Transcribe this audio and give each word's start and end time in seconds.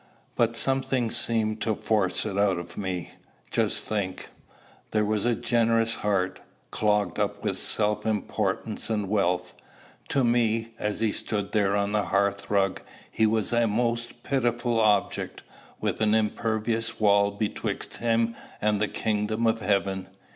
But 0.35 0.57
something 0.57 1.11
seemed 1.11 1.61
to 1.61 1.75
force 1.75 2.25
it 2.25 2.35
out 2.35 2.57
of 2.57 2.75
me. 2.75 3.11
Just 3.51 3.83
think: 3.83 4.29
there 4.89 5.05
was 5.05 5.25
a 5.27 5.35
generous 5.35 5.93
heart, 5.93 6.39
clogged 6.71 7.19
up 7.19 7.43
with 7.43 7.59
self 7.59 8.03
importance 8.03 8.89
and 8.89 9.09
wealth! 9.09 9.55
To 10.07 10.23
me, 10.23 10.73
as 10.79 11.01
he 11.01 11.11
stood 11.11 11.51
there 11.51 11.75
on 11.75 11.91
the 11.91 12.05
hearth 12.05 12.49
rug, 12.49 12.81
he 13.11 13.27
was 13.27 13.53
a 13.53 13.67
most 13.67 14.23
pitiable 14.23 14.79
object 14.79 15.43
with 15.79 16.01
an 16.01 16.15
impervious 16.15 16.99
wall 16.99 17.29
betwixt 17.29 17.97
him 17.97 18.35
and 18.59 18.81
the 18.81 18.87
kingdom 18.87 19.45
of 19.45 19.61
heaven! 19.61 20.07